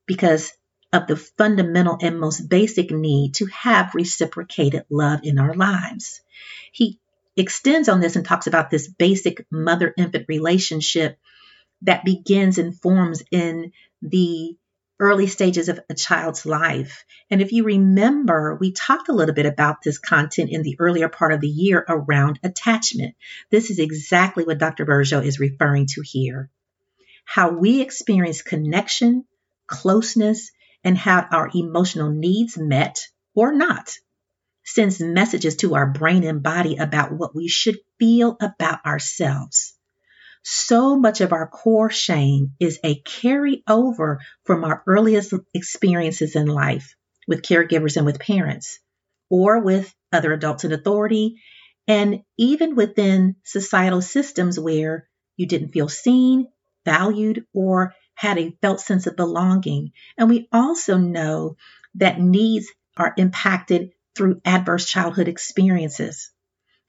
because 0.05 0.51
of 0.93 1.07
the 1.07 1.17
fundamental 1.17 1.97
and 2.01 2.19
most 2.19 2.49
basic 2.49 2.91
need 2.91 3.35
to 3.35 3.45
have 3.47 3.93
reciprocated 3.93 4.85
love 4.89 5.19
in 5.23 5.37
our 5.37 5.53
lives. 5.53 6.21
He 6.71 6.99
extends 7.35 7.89
on 7.89 7.99
this 7.99 8.15
and 8.15 8.25
talks 8.25 8.47
about 8.47 8.69
this 8.69 8.87
basic 8.87 9.45
mother 9.51 9.93
infant 9.97 10.25
relationship 10.27 11.17
that 11.83 12.05
begins 12.05 12.57
and 12.57 12.79
forms 12.79 13.21
in 13.31 13.71
the 14.01 14.55
early 14.99 15.27
stages 15.27 15.69
of 15.69 15.79
a 15.89 15.93
child's 15.93 16.45
life. 16.45 17.05
And 17.29 17.41
if 17.41 17.51
you 17.51 17.63
remember, 17.63 18.57
we 18.59 18.71
talked 18.71 19.09
a 19.09 19.13
little 19.13 19.35
bit 19.35 19.45
about 19.45 19.81
this 19.81 19.99
content 19.99 20.49
in 20.49 20.63
the 20.63 20.77
earlier 20.79 21.09
part 21.09 21.33
of 21.33 21.41
the 21.41 21.47
year 21.47 21.83
around 21.87 22.39
attachment. 22.43 23.15
This 23.51 23.69
is 23.69 23.79
exactly 23.79 24.43
what 24.43 24.57
Dr. 24.57 24.85
Burgo 24.85 25.21
is 25.21 25.39
referring 25.39 25.87
to 25.93 26.01
here. 26.03 26.49
How 27.25 27.51
we 27.51 27.81
experience 27.81 28.41
connection, 28.41 29.25
closeness, 29.67 30.51
and 30.83 30.97
have 30.97 31.27
our 31.31 31.49
emotional 31.53 32.09
needs 32.09 32.57
met 32.57 32.99
or 33.35 33.53
not 33.53 33.91
sends 34.63 34.99
messages 34.99 35.55
to 35.57 35.75
our 35.75 35.87
brain 35.87 36.23
and 36.25 36.43
body 36.43 36.75
about 36.75 37.13
what 37.13 37.33
we 37.33 37.47
should 37.47 37.77
feel 37.99 38.35
about 38.41 38.85
ourselves. 38.85 39.76
So 40.43 40.95
much 40.97 41.21
of 41.21 41.33
our 41.33 41.47
core 41.47 41.89
shame 41.89 42.51
is 42.59 42.79
a 42.83 43.01
carryover 43.01 44.17
from 44.45 44.63
our 44.63 44.83
earliest 44.87 45.33
experiences 45.53 46.35
in 46.35 46.47
life 46.47 46.95
with 47.27 47.41
caregivers 47.41 47.97
and 47.97 48.05
with 48.05 48.19
parents, 48.19 48.79
or 49.29 49.59
with 49.59 49.93
other 50.13 50.31
adults 50.31 50.63
in 50.63 50.71
authority, 50.71 51.41
and 51.87 52.23
even 52.37 52.75
within 52.75 53.35
societal 53.43 54.01
systems 54.01 54.59
where 54.59 55.07
you 55.35 55.45
didn't 55.45 55.69
feel 55.69 55.89
seen, 55.89 56.47
valued, 56.85 57.45
or 57.53 57.93
had 58.15 58.37
a 58.37 58.57
felt 58.61 58.79
sense 58.79 59.07
of 59.07 59.15
belonging. 59.15 59.91
And 60.17 60.29
we 60.29 60.47
also 60.51 60.97
know 60.97 61.57
that 61.95 62.19
needs 62.19 62.67
are 62.95 63.13
impacted 63.17 63.91
through 64.15 64.41
adverse 64.43 64.89
childhood 64.89 65.27
experiences. 65.27 66.31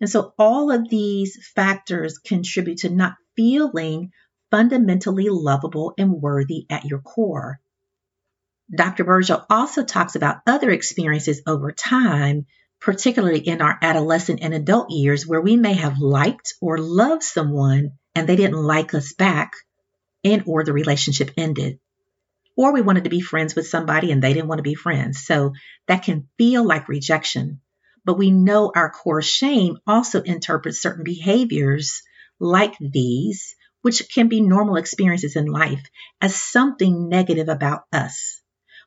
And 0.01 0.09
so 0.09 0.33
all 0.39 0.71
of 0.71 0.89
these 0.89 1.39
factors 1.55 2.19
contribute 2.19 2.79
to 2.79 2.89
not 2.89 3.17
feeling 3.39 4.11
fundamentally 4.51 5.29
lovable 5.31 5.95
and 5.97 6.11
worthy 6.11 6.67
at 6.69 6.85
your 6.85 6.99
core. 6.99 7.61
Dr. 8.75 9.05
Burgo 9.05 9.47
also 9.49 9.85
talks 9.85 10.17
about 10.17 10.41
other 10.47 10.71
experiences 10.71 11.41
over 11.47 11.71
time, 11.71 12.47
particularly 12.81 13.39
in 13.39 13.63
our 13.63 13.79
adolescent 13.81 14.41
and 14.43 14.53
adult 14.53 14.91
years, 14.91 15.25
where 15.25 15.41
we 15.41 15.57
may 15.57 15.75
have 15.75 16.01
liked 16.01 16.55
or 16.61 16.79
loved 16.79 17.23
someone 17.23 17.93
and 18.17 18.29
they 18.29 18.37
didn't 18.37 18.61
like 18.61 18.93
us 18.93 19.13
back 19.13 19.53
and 20.25 20.43
or 20.47 20.65
the 20.65 20.73
relationship 20.73 21.31
ended 21.37 21.79
or 22.59 22.73
we 22.73 22.83
wanted 22.83 23.05
to 23.05 23.11
be 23.11 23.21
friends 23.21 23.55
with 23.55 23.69
somebody 23.69 24.11
and 24.11 24.21
they 24.21 24.35
didn't 24.35 24.49
want 24.49 24.59
to 24.59 24.65
be 24.65 24.75
friends. 24.75 25.25
So 25.25 25.53
that 25.87 26.03
can 26.03 26.27
feel 26.37 26.67
like 26.67 26.89
rejection. 26.89 27.61
But 28.05 28.19
we 28.19 28.33
know 28.33 28.73
our 28.75 28.91
core 28.91 29.23
shame 29.23 29.79
also 29.87 30.23
interprets 30.23 30.83
certain 30.83 31.05
behaviors 31.05 32.03
like 32.41 32.77
these, 32.81 33.55
which 33.83 34.09
can 34.13 34.29
be 34.29 34.41
normal 34.41 34.77
experiences 34.77 35.37
in 35.37 35.47
life, 35.47 35.83
as 36.21 36.35
something 36.35 37.09
negative 37.09 37.49
about 37.49 37.83
us. 37.93 38.41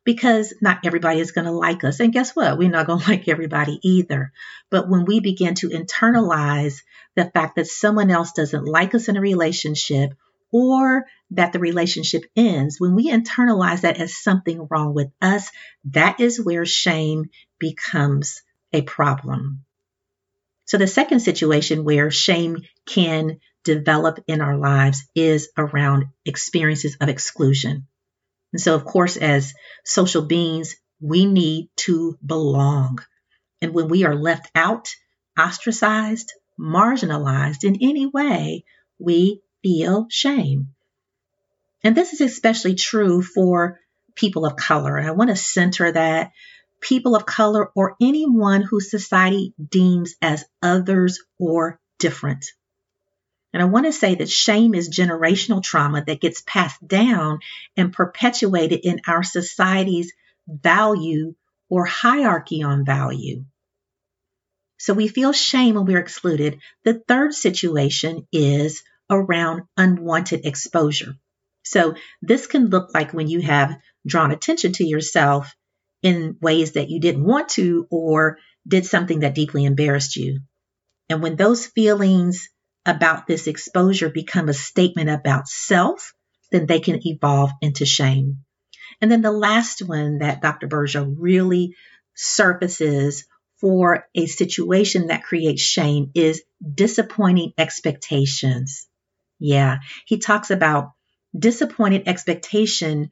Because 0.04 0.54
not 0.62 0.80
everybody 0.84 1.20
is 1.20 1.32
going 1.32 1.46
to 1.46 1.52
like 1.52 1.84
us. 1.84 2.00
And 2.00 2.12
guess 2.12 2.36
what? 2.36 2.58
We're 2.58 2.72
not 2.72 2.88
going 2.88 3.00
to 3.04 3.10
like 3.10 3.28
everybody 3.28 3.80
either. 3.84 4.32
But 4.70 4.90
when 4.90 5.06
we 5.06 5.20
begin 5.20 5.54
to 5.56 5.70
internalize 5.70 6.82
the 7.16 7.26
fact 7.26 7.56
that 7.56 7.68
someone 7.68 8.10
else 8.10 8.32
doesn't 8.32 8.66
like 8.66 8.96
us 8.96 9.10
in 9.10 9.18
a 9.18 9.22
relationship 9.22 10.14
or 10.52 11.06
that 11.32 11.54
the 11.54 11.60
relationship 11.60 12.24
ends, 12.36 12.80
when 12.80 12.96
we 12.96 13.10
internalize 13.10 13.82
that 13.82 14.00
as 14.00 14.18
something 14.18 14.68
wrong 14.70 14.94
with 14.94 15.12
us, 15.22 15.50
that 15.86 16.20
is 16.20 16.44
where 16.44 16.66
shame 16.66 17.30
becomes 17.60 18.42
a 18.74 18.82
problem. 18.82 19.64
So, 20.72 20.78
the 20.78 20.88
second 20.88 21.20
situation 21.20 21.84
where 21.84 22.10
shame 22.12 22.60
can 22.86 23.42
develop 23.66 24.24
in 24.26 24.40
our 24.40 24.58
lives 24.58 25.04
is 25.14 25.50
around 25.58 26.06
experiences 26.26 26.96
of 27.02 27.10
exclusion. 27.10 27.88
And 28.54 28.62
so, 28.62 28.74
of 28.74 28.86
course, 28.86 29.18
as 29.18 29.54
social 29.84 30.22
beings, 30.22 30.78
we 31.02 31.26
need 31.26 31.68
to 31.88 32.18
belong. 32.26 33.00
And 33.62 33.74
when 33.74 33.90
we 33.90 34.06
are 34.06 34.16
left 34.16 34.50
out, 34.56 34.88
ostracized, 35.38 36.32
marginalized 36.58 37.66
in 37.66 37.80
any 37.82 38.06
way, 38.06 38.64
we 38.98 39.42
feel 39.64 40.08
shame. 40.10 40.70
And 41.84 41.98
this 41.98 42.14
is 42.14 42.22
especially 42.22 42.76
true 42.76 43.22
for 43.22 43.78
people 44.16 44.46
of 44.46 44.56
color. 44.56 44.96
And 44.96 45.06
I 45.10 45.12
want 45.12 45.32
to 45.32 45.36
center 45.36 45.92
that 45.92 46.32
people 46.82 47.16
of 47.16 47.26
color 47.26 47.70
or 47.76 47.96
anyone 48.02 48.62
who 48.62 48.82
society 48.82 49.54
deems 49.70 50.16
as 50.22 50.44
others 50.62 51.20
or 51.40 51.80
different. 52.00 52.46
And 53.54 53.62
I 53.62 53.66
want 53.66 53.86
to 53.86 53.92
say 53.92 54.16
that 54.16 54.30
shame 54.30 54.74
is 54.74 54.90
generational 54.90 55.62
trauma 55.62 56.04
that 56.06 56.22
gets 56.22 56.42
passed 56.46 56.86
down 56.86 57.40
and 57.78 57.94
perpetuated 57.94 58.82
in 58.84 59.02
our 59.08 59.24
society's 59.24 60.12
value 60.48 61.36
or 61.70 61.86
hierarchy 61.86 62.64
on 62.64 62.86
value. 62.86 63.46
So 64.78 64.94
we 64.94 65.08
feel 65.08 65.32
shame 65.32 65.76
when 65.76 65.86
we're 65.86 66.00
excluded. 66.00 66.60
The 66.84 67.02
third 67.08 67.34
situation 67.34 68.28
is 68.32 68.84
around 69.10 69.64
unwanted 69.78 70.46
exposure. 70.46 71.16
So 71.64 71.96
this 72.22 72.48
can 72.48 72.68
look 72.70 72.94
like 72.94 73.14
when 73.14 73.28
you 73.28 73.42
have 73.42 73.78
drawn 74.08 74.32
attention 74.32 74.74
to 74.74 74.86
yourself 74.86 75.54
in 76.02 76.38
ways 76.42 76.74
that 76.74 76.90
you 76.90 77.00
didn't 77.00 77.24
want 77.24 77.50
to 77.50 77.88
or 77.90 78.38
did 78.68 78.86
something 78.86 79.20
that 79.20 79.36
deeply 79.36 79.66
embarrassed 79.66 80.16
you. 80.16 80.40
And 81.10 81.22
when 81.22 81.36
those 81.36 81.66
feelings 81.66 82.50
about 82.86 83.28
this 83.28 83.48
exposure 83.48 84.10
become 84.10 84.50
a 84.50 84.54
statement 84.54 85.10
about 85.10 85.48
self, 85.48 86.14
then 86.52 86.66
they 86.66 86.80
can 86.80 87.06
evolve 87.06 87.52
into 87.62 87.86
shame. 87.86 88.40
And 89.00 89.12
then 89.12 89.22
the 89.22 89.32
last 89.32 89.82
one 89.82 90.20
that 90.20 90.42
Dr. 90.42 90.68
Burgo 90.68 91.04
really 91.04 91.76
surfaces 92.16 93.26
for 93.60 94.08
a 94.16 94.26
situation 94.26 95.08
that 95.08 95.24
creates 95.24 95.62
shame 95.62 96.12
is 96.16 96.44
disappointing 96.74 97.54
expectations. 97.58 98.88
Yeah, 99.40 99.80
he 100.06 100.18
talks 100.18 100.52
about 100.52 100.92
disappointed 101.38 102.04
expectation 102.08 103.12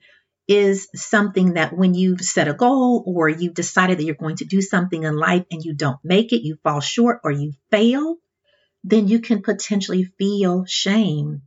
is 0.49 0.89
something 0.95 1.53
that 1.53 1.77
when 1.77 1.93
you've 1.93 2.21
set 2.21 2.47
a 2.47 2.53
goal 2.53 3.03
or 3.05 3.29
you've 3.29 3.53
decided 3.53 3.99
that 3.99 4.03
you're 4.03 4.15
going 4.15 4.37
to 4.37 4.45
do 4.45 4.61
something 4.61 5.03
in 5.03 5.15
life 5.15 5.45
and 5.51 5.63
you 5.63 5.75
don't 5.75 5.99
make 6.03 6.33
it, 6.33 6.41
you 6.41 6.57
fall 6.63 6.81
short 6.81 7.19
or 7.23 7.29
you 7.29 7.53
fail, 7.69 8.17
then 8.83 9.07
you 9.07 9.19
can 9.19 9.43
potentially 9.43 10.05
feel 10.17 10.65
shame. 10.65 11.43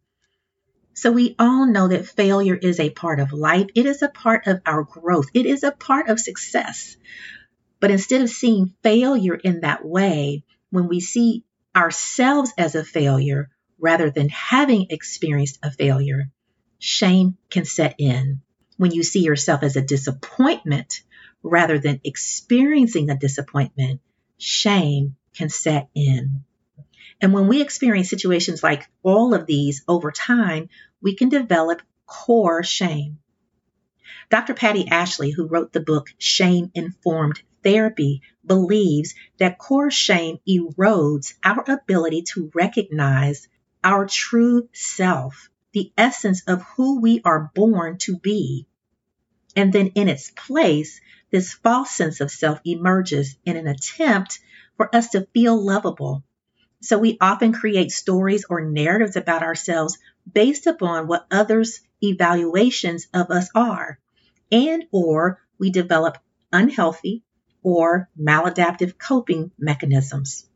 So 0.95 1.11
we 1.11 1.35
all 1.37 1.67
know 1.67 1.89
that 1.89 2.07
failure 2.07 2.55
is 2.55 2.79
a 2.79 2.91
part 2.91 3.19
of 3.19 3.33
life. 3.33 3.67
It 3.75 3.87
is 3.87 4.03
a 4.03 4.09
part 4.09 4.47
of 4.47 4.63
our 4.65 4.85
growth. 4.85 5.27
It 5.35 5.47
is 5.47 5.65
a 5.65 5.73
part 5.73 6.09
of 6.09 6.21
success. 6.21 6.97
But 7.81 7.91
instead 7.91 8.23
of 8.23 8.31
seeing 8.31 8.73
failure 8.85 9.35
in 9.35 9.63
that 9.63 9.85
way, 9.85 10.45
when 10.71 10.87
we 10.87 11.01
see 11.01 11.45
ourselves 11.75 12.53
as 12.57 12.77
a 12.77 12.85
failure, 12.85 13.51
rather 13.81 14.11
than 14.11 14.29
having 14.29 14.87
experienced 14.91 15.59
a 15.65 15.73
failure, 15.73 16.31
shame 16.79 17.37
can 17.51 17.65
set 17.65 17.97
in. 17.99 18.43
When 18.83 18.91
you 18.91 19.05
see 19.05 19.21
yourself 19.21 19.63
as 19.63 19.77
a 19.77 19.81
disappointment 19.81 21.05
rather 21.41 21.79
than 21.79 22.01
experiencing 22.03 23.11
a 23.11 23.17
disappointment, 23.17 24.01
shame 24.39 25.15
can 25.37 25.51
set 25.51 25.89
in. 25.95 26.43
And 27.21 27.33
when 27.33 27.47
we 27.47 27.63
experience 27.63 28.11
situations 28.11 28.61
like 28.61 28.91
all 29.05 29.35
of 29.35 29.47
these 29.47 29.85
over 29.87 30.11
time, 30.11 30.69
we 31.01 31.15
can 31.15 31.29
develop 31.29 31.81
core 32.07 32.65
shame. 32.65 33.21
Dr. 34.31 34.53
Patti 34.53 34.89
Ashley, 34.89 35.31
who 35.31 35.47
wrote 35.47 35.73
the 35.73 35.79
book 35.79 36.09
Shame 36.19 36.73
Informed 36.75 37.41
Therapy, 37.63 38.23
believes 38.45 39.15
that 39.39 39.59
core 39.59 39.93
shame 39.93 40.39
erodes 40.49 41.35
our 41.45 41.63
ability 41.71 42.23
to 42.35 42.51
recognize 42.53 43.47
our 43.85 44.07
true 44.07 44.69
self 44.73 45.51
the 45.73 45.93
essence 45.97 46.43
of 46.49 46.63
who 46.63 47.01
we 47.01 47.21
are 47.25 47.53
born 47.55 47.99
to 47.99 48.19
be. 48.19 48.67
And 49.55 49.73
then 49.73 49.89
in 49.89 50.09
its 50.09 50.31
place, 50.31 51.01
this 51.31 51.53
false 51.53 51.91
sense 51.91 52.21
of 52.21 52.31
self 52.31 52.61
emerges 52.65 53.37
in 53.45 53.57
an 53.57 53.67
attempt 53.67 54.41
for 54.77 54.95
us 54.95 55.11
to 55.11 55.27
feel 55.35 55.61
lovable. 55.63 56.23
So 56.81 56.99
we 56.99 57.17
often 57.21 57.53
create 57.53 57.93
stories 57.93 58.45
or 58.49 58.61
narratives 58.61 59.17
about 59.17 59.43
ourselves 59.43 59.99
based 60.31 60.67
upon 60.67 61.07
what 61.07 61.27
others' 61.31 61.81
evaluations 62.03 63.07
of 63.15 63.31
us 63.31 63.49
are, 63.55 63.99
and 64.51 64.85
or 64.91 65.41
we 65.59 65.71
develop 65.71 66.19
unhealthy 66.53 67.23
or 67.63 68.09
maladaptive 68.19 68.99
coping 68.99 69.53
mechanisms. 69.59 70.47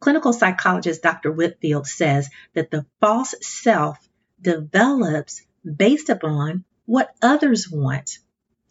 Clinical 0.00 0.32
psychologist 0.32 1.02
Dr. 1.02 1.30
Whitfield 1.30 1.86
says 1.86 2.28
that 2.54 2.72
the 2.72 2.84
false 3.00 3.34
self 3.40 3.96
develops 4.40 5.42
based 5.64 6.08
upon 6.08 6.64
what 6.86 7.14
others 7.22 7.70
want, 7.70 8.18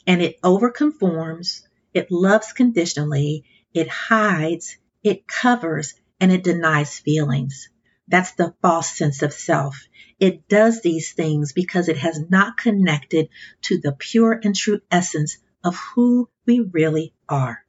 and 0.05 0.21
it 0.21 0.39
overconforms, 0.43 1.67
it 1.93 2.11
loves 2.11 2.53
conditionally, 2.53 3.45
it 3.73 3.87
hides, 3.87 4.77
it 5.03 5.27
covers, 5.27 5.93
and 6.19 6.31
it 6.31 6.43
denies 6.43 6.99
feelings. 6.99 7.69
That's 8.07 8.33
the 8.33 8.53
false 8.61 8.97
sense 8.97 9.21
of 9.21 9.33
self. 9.33 9.87
It 10.19 10.47
does 10.47 10.81
these 10.81 11.13
things 11.13 11.53
because 11.53 11.87
it 11.87 11.97
has 11.97 12.19
not 12.29 12.57
connected 12.57 13.29
to 13.63 13.79
the 13.79 13.93
pure 13.93 14.39
and 14.43 14.55
true 14.55 14.81
essence 14.91 15.37
of 15.63 15.77
who 15.95 16.29
we 16.45 16.59
really 16.59 17.13
are. 17.29 17.63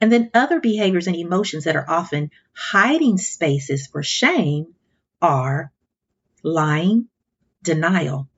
And 0.00 0.12
then 0.12 0.30
other 0.34 0.60
behaviors 0.60 1.06
and 1.06 1.16
emotions 1.16 1.64
that 1.64 1.76
are 1.76 1.88
often 1.88 2.30
hiding 2.54 3.18
spaces 3.18 3.86
for 3.86 4.02
shame 4.02 4.74
are 5.20 5.72
lying, 6.42 7.08
denial, 7.62 8.28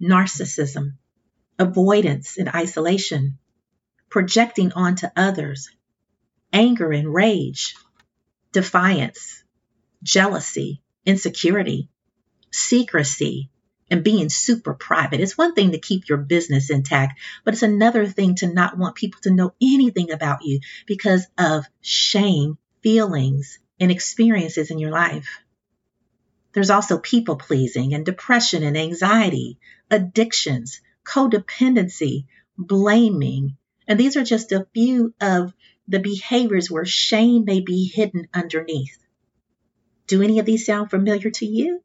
narcissism, 0.00 0.94
avoidance 1.58 2.38
and 2.38 2.48
isolation, 2.48 3.38
projecting 4.10 4.72
onto 4.72 5.06
others, 5.16 5.70
anger 6.52 6.92
and 6.92 7.12
rage, 7.12 7.76
defiance, 8.52 9.42
jealousy, 10.02 10.82
insecurity, 11.04 11.88
secrecy, 12.50 13.50
and 13.90 14.02
being 14.02 14.28
super 14.28 14.74
private. 14.74 15.20
It's 15.20 15.38
one 15.38 15.54
thing 15.54 15.72
to 15.72 15.78
keep 15.78 16.08
your 16.08 16.18
business 16.18 16.70
intact, 16.70 17.20
but 17.44 17.54
it's 17.54 17.62
another 17.62 18.06
thing 18.06 18.34
to 18.36 18.52
not 18.52 18.76
want 18.76 18.96
people 18.96 19.20
to 19.22 19.30
know 19.30 19.54
anything 19.62 20.10
about 20.10 20.38
you 20.42 20.60
because 20.86 21.26
of 21.38 21.66
shame, 21.80 22.58
feelings, 22.82 23.58
and 23.78 23.90
experiences 23.90 24.70
in 24.70 24.78
your 24.78 24.90
life. 24.90 25.40
There's 26.52 26.70
also 26.70 26.98
people 26.98 27.36
pleasing 27.36 27.94
and 27.94 28.04
depression 28.04 28.62
and 28.62 28.76
anxiety, 28.76 29.58
addictions, 29.90 30.80
codependency, 31.04 32.26
blaming. 32.58 33.56
And 33.88 34.00
these 34.00 34.16
are 34.16 34.24
just 34.24 34.52
a 34.52 34.66
few 34.74 35.14
of 35.20 35.52
the 35.88 36.00
behaviors 36.00 36.70
where 36.70 36.84
shame 36.84 37.44
may 37.44 37.60
be 37.60 37.86
hidden 37.86 38.28
underneath. 38.34 38.98
Do 40.06 40.22
any 40.22 40.38
of 40.38 40.46
these 40.46 40.66
sound 40.66 40.90
familiar 40.90 41.30
to 41.30 41.46
you? 41.46 41.82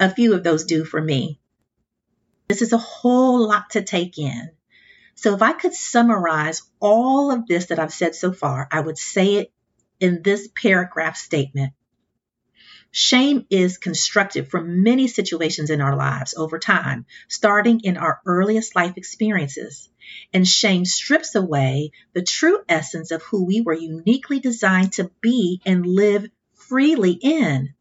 a 0.00 0.10
few 0.10 0.34
of 0.34 0.44
those 0.44 0.64
do 0.64 0.84
for 0.84 1.00
me. 1.00 1.40
This 2.48 2.62
is 2.62 2.72
a 2.72 2.78
whole 2.78 3.46
lot 3.48 3.70
to 3.70 3.82
take 3.82 4.18
in. 4.18 4.50
So, 5.14 5.34
if 5.34 5.42
I 5.42 5.52
could 5.52 5.74
summarize 5.74 6.62
all 6.80 7.32
of 7.32 7.46
this 7.46 7.66
that 7.66 7.78
I've 7.78 7.92
said 7.92 8.14
so 8.14 8.32
far, 8.32 8.68
I 8.70 8.80
would 8.80 8.98
say 8.98 9.34
it 9.36 9.52
in 9.98 10.22
this 10.22 10.48
paragraph 10.54 11.16
statement. 11.16 11.72
Shame 12.90 13.44
is 13.50 13.76
constructed 13.76 14.50
from 14.50 14.82
many 14.82 15.08
situations 15.08 15.68
in 15.68 15.82
our 15.82 15.94
lives 15.94 16.34
over 16.34 16.58
time, 16.58 17.04
starting 17.28 17.80
in 17.80 17.98
our 17.98 18.20
earliest 18.24 18.74
life 18.74 18.96
experiences. 18.96 19.90
And 20.32 20.48
shame 20.48 20.86
strips 20.86 21.34
away 21.34 21.92
the 22.14 22.22
true 22.22 22.60
essence 22.66 23.10
of 23.10 23.22
who 23.22 23.44
we 23.44 23.60
were 23.60 23.74
uniquely 23.74 24.40
designed 24.40 24.94
to 24.94 25.10
be 25.20 25.60
and 25.66 25.84
live 25.84 26.30
freely 26.54 27.12
in. 27.12 27.74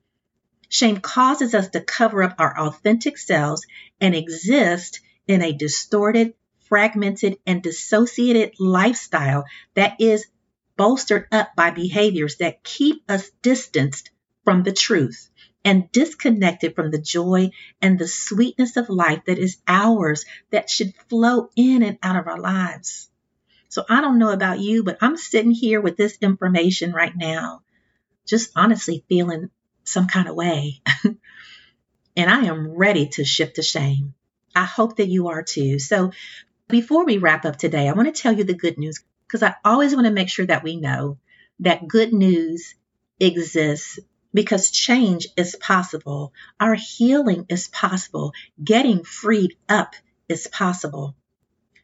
Shame 0.68 0.98
causes 0.98 1.56
us 1.56 1.70
to 1.70 1.80
cover 1.80 2.22
up 2.24 2.36
our 2.38 2.60
authentic 2.60 3.18
selves 3.18 3.66
and 4.02 4.14
exist 4.14 5.00
in 5.26 5.42
a 5.42 5.54
distorted, 5.54 6.34
fragmented, 6.68 7.38
and 7.46 7.64
dissociated 7.64 8.60
lifestyle 8.60 9.46
that 9.74 10.02
is 10.02 10.28
bolstered 10.76 11.28
up 11.32 11.56
by 11.56 11.72
behaviors 11.72 12.36
that 12.38 12.62
keep 12.64 13.10
us 13.10 13.30
distanced 13.42 14.12
from 14.48 14.64
the 14.64 14.72
truth 14.72 15.30
and 15.66 15.92
disconnected 15.92 16.74
from 16.74 16.90
the 16.90 16.98
joy 16.98 17.52
and 17.82 18.00
the 18.00 18.08
sweetness 18.08 18.78
of 18.78 18.88
life 18.88 19.26
that 19.26 19.38
is 19.38 19.58
ours, 19.68 20.24
that 20.52 20.70
should 20.70 20.96
flow 21.10 21.50
in 21.58 21.84
and 21.84 21.98
out 22.02 22.16
of 22.16 22.28
our 22.28 22.40
lives. 22.40 23.10
So 23.68 23.84
I 23.90 24.00
don't 24.00 24.20
know 24.20 24.30
about 24.30 24.62
you, 24.62 24.86
but 24.86 25.00
I'm 25.02 25.18
sitting 25.18 25.52
here 25.52 25.82
with 25.82 25.98
this 25.98 26.20
information 26.22 26.94
right 26.94 27.12
now, 27.14 27.64
just 28.26 28.52
honestly 28.56 29.04
feeling 29.10 29.50
some 29.84 30.08
kind 30.08 30.30
of 30.30 30.36
way. 30.36 30.82
and 32.16 32.30
I 32.32 32.46
am 32.46 32.70
ready 32.70 33.10
to 33.16 33.26
shift 33.26 33.58
to 33.58 33.64
shame. 33.64 34.14
I 34.56 34.64
hope 34.64 34.96
that 34.96 35.10
you 35.10 35.28
are 35.28 35.44
too. 35.44 35.78
So 35.78 36.14
before 36.70 37.04
we 37.04 37.18
wrap 37.18 37.44
up 37.44 37.58
today, 37.58 37.90
I 37.90 37.92
want 37.92 38.16
to 38.16 38.22
tell 38.22 38.32
you 38.32 38.46
the 38.46 38.54
good 38.54 38.78
news 38.78 39.04
because 39.28 39.44
I 39.44 39.56
always 39.66 39.94
want 39.94 40.08
to 40.08 40.14
make 40.14 40.30
sure 40.30 40.46
that 40.46 40.64
we 40.64 40.78
know 40.78 41.18
that 41.60 41.86
good 41.86 42.14
news 42.14 42.76
exists 43.20 44.00
because 44.38 44.70
change 44.70 45.30
is 45.36 45.56
possible. 45.56 46.32
Our 46.60 46.76
healing 46.76 47.48
is 47.50 47.68
possible. 47.70 48.34
Getting 48.64 49.04
freed 49.04 49.58
up 49.68 49.96
is 50.30 50.46
possible. 50.46 51.16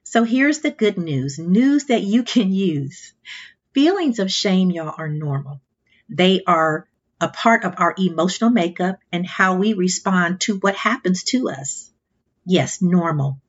So 0.04 0.24
here's 0.24 0.60
the 0.60 0.70
good 0.70 1.00
news 1.00 1.40
news 1.40 1.86
that 1.86 2.04
you 2.04 2.22
can 2.22 2.54
use. 2.54 3.16
Feelings 3.74 4.20
of 4.20 4.32
shame, 4.32 4.70
y'all, 4.70 4.94
are 4.96 5.10
normal. 5.10 5.62
They 6.10 6.44
are 6.46 6.88
a 7.20 7.28
part 7.28 7.64
of 7.64 7.74
our 7.78 7.96
emotional 7.98 8.52
makeup 8.52 9.00
and 9.12 9.26
how 9.26 9.56
we 9.56 9.74
respond 9.74 10.42
to 10.42 10.58
what 10.58 10.76
happens 10.76 11.24
to 11.24 11.50
us. 11.50 11.90
Yes, 12.46 12.84
normal. 12.84 13.42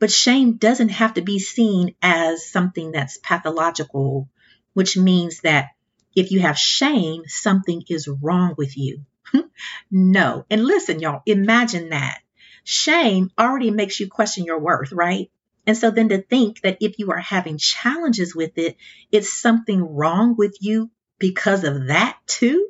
But 0.00 0.10
shame 0.10 0.54
doesn't 0.54 0.88
have 0.88 1.14
to 1.14 1.22
be 1.22 1.38
seen 1.38 1.94
as 2.02 2.44
something 2.44 2.90
that's 2.90 3.18
pathological, 3.18 4.28
which 4.72 4.96
means 4.96 5.42
that 5.42 5.68
if 6.14 6.30
you 6.30 6.40
have 6.40 6.58
shame, 6.58 7.22
something 7.26 7.82
is 7.88 8.08
wrong 8.08 8.54
with 8.56 8.76
you. 8.76 9.04
no. 9.90 10.44
And 10.50 10.64
listen, 10.64 11.00
y'all, 11.00 11.22
imagine 11.26 11.90
that. 11.90 12.20
Shame 12.64 13.30
already 13.38 13.70
makes 13.70 14.00
you 14.00 14.08
question 14.08 14.44
your 14.44 14.58
worth, 14.58 14.92
right? 14.92 15.30
And 15.66 15.76
so 15.76 15.90
then 15.90 16.08
to 16.08 16.22
think 16.22 16.62
that 16.62 16.78
if 16.80 16.98
you 16.98 17.12
are 17.12 17.18
having 17.18 17.58
challenges 17.58 18.34
with 18.34 18.58
it, 18.58 18.76
it's 19.12 19.32
something 19.32 19.80
wrong 19.94 20.34
with 20.36 20.56
you 20.60 20.90
because 21.18 21.64
of 21.64 21.88
that 21.88 22.18
too? 22.26 22.68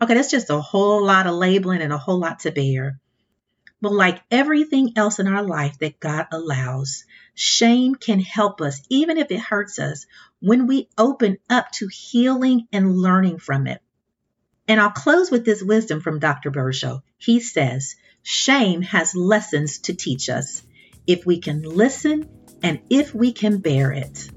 Okay, 0.00 0.14
that's 0.14 0.30
just 0.30 0.50
a 0.50 0.60
whole 0.60 1.04
lot 1.04 1.26
of 1.26 1.34
labeling 1.34 1.82
and 1.82 1.92
a 1.92 1.98
whole 1.98 2.18
lot 2.18 2.40
to 2.40 2.50
bear. 2.50 3.00
But 3.84 3.92
like 3.92 4.22
everything 4.30 4.94
else 4.96 5.18
in 5.18 5.28
our 5.28 5.42
life 5.42 5.78
that 5.80 6.00
God 6.00 6.28
allows, 6.32 7.04
shame 7.34 7.94
can 7.94 8.18
help 8.18 8.62
us, 8.62 8.80
even 8.88 9.18
if 9.18 9.30
it 9.30 9.38
hurts 9.38 9.78
us, 9.78 10.06
when 10.40 10.66
we 10.66 10.88
open 10.96 11.36
up 11.50 11.70
to 11.72 11.88
healing 11.88 12.66
and 12.72 12.96
learning 12.96 13.40
from 13.40 13.66
it. 13.66 13.82
And 14.66 14.80
I'll 14.80 14.88
close 14.88 15.30
with 15.30 15.44
this 15.44 15.62
wisdom 15.62 16.00
from 16.00 16.18
Dr. 16.18 16.50
Burgo. 16.50 17.02
He 17.18 17.40
says, 17.40 17.96
Shame 18.22 18.80
has 18.80 19.14
lessons 19.14 19.80
to 19.80 19.92
teach 19.92 20.30
us 20.30 20.62
if 21.06 21.26
we 21.26 21.40
can 21.40 21.60
listen 21.60 22.26
and 22.62 22.80
if 22.88 23.14
we 23.14 23.32
can 23.32 23.58
bear 23.58 23.92
it. 23.92 24.30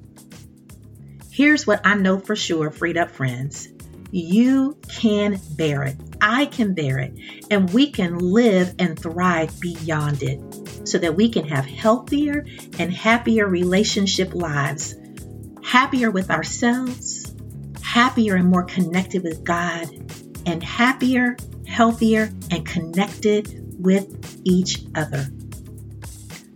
Here's 1.31 1.65
what 1.65 1.87
I 1.87 1.95
know 1.95 2.19
for 2.19 2.35
sure, 2.35 2.69
freed 2.69 2.97
up 2.97 3.11
friends. 3.11 3.69
You 4.11 4.77
can 4.89 5.39
bear 5.51 5.83
it. 5.83 5.97
I 6.21 6.45
can 6.45 6.73
bear 6.73 6.99
it. 6.99 7.13
And 7.51 7.69
we 7.71 7.91
can 7.91 8.17
live 8.17 8.73
and 8.79 8.97
thrive 8.97 9.59
beyond 9.59 10.23
it 10.23 10.87
so 10.87 10.97
that 10.97 11.15
we 11.15 11.29
can 11.29 11.45
have 11.47 11.65
healthier 11.65 12.45
and 12.79 12.93
happier 12.93 13.47
relationship 13.47 14.33
lives, 14.33 14.95
happier 15.63 16.09
with 16.11 16.31
ourselves, 16.31 17.35
happier 17.83 18.35
and 18.35 18.49
more 18.49 18.63
connected 18.63 19.23
with 19.23 19.43
God, 19.43 19.87
and 20.45 20.63
happier, 20.63 21.35
healthier, 21.67 22.31
and 22.51 22.65
connected 22.65 23.65
with 23.77 24.41
each 24.45 24.83
other. 24.95 25.27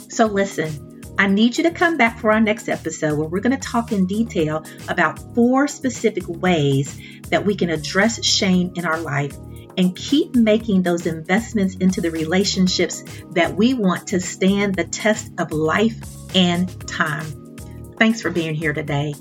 So, 0.10 0.26
listen. 0.26 0.91
I 1.22 1.28
need 1.28 1.56
you 1.56 1.64
to 1.66 1.70
come 1.70 1.98
back 1.98 2.18
for 2.18 2.32
our 2.32 2.40
next 2.40 2.68
episode 2.68 3.16
where 3.16 3.28
we're 3.28 3.42
going 3.42 3.56
to 3.56 3.70
talk 3.70 3.92
in 3.92 4.08
detail 4.08 4.66
about 4.88 5.20
four 5.36 5.68
specific 5.68 6.28
ways 6.28 7.00
that 7.30 7.46
we 7.46 7.56
can 7.56 7.70
address 7.70 8.26
shame 8.26 8.74
in 8.74 8.86
our 8.86 9.00
life 9.00 9.38
and 9.78 9.96
keep 9.96 10.34
making 10.34 10.82
those 10.82 11.06
investments 11.06 11.76
into 11.76 12.02
the 12.02 12.10
relationships 12.10 13.04
that 13.34 13.56
we 13.56 13.76
want 13.76 14.08
to 14.08 14.20
stand 14.20 14.74
the 14.74 14.84
test 14.84 15.32
of 15.38 15.52
life 15.52 15.96
and 16.34 16.88
time. 16.88 17.56
Thanks 18.00 18.20
for 18.24 18.32
being 18.32 18.56
here 18.56 18.74
today. 18.74 19.14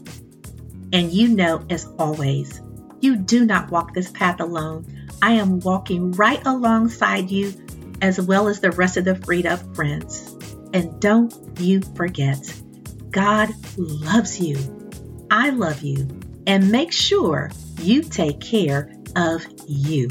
And 0.94 1.12
you 1.12 1.28
know, 1.28 1.66
as 1.68 1.86
always, 1.98 2.62
you 3.00 3.16
do 3.16 3.44
not 3.44 3.70
walk 3.70 3.92
this 3.92 4.10
path 4.10 4.40
alone. 4.40 4.86
I 5.20 5.32
am 5.32 5.60
walking 5.60 6.12
right 6.12 6.40
alongside 6.46 7.30
you 7.30 7.52
as 8.00 8.18
well 8.18 8.48
as 8.48 8.60
the 8.60 8.70
rest 8.70 8.96
of 8.96 9.04
the 9.04 9.16
Freed 9.16 9.44
Up 9.44 9.76
friends. 9.76 10.34
And 10.72 11.00
don't 11.00 11.35
you 11.59 11.80
forget, 11.96 12.38
God 13.11 13.50
loves 13.76 14.40
you. 14.40 14.56
I 15.30 15.50
love 15.50 15.83
you. 15.83 16.09
And 16.46 16.70
make 16.70 16.92
sure 16.92 17.50
you 17.80 18.02
take 18.02 18.40
care 18.40 18.92
of 19.16 19.44
you. 19.66 20.09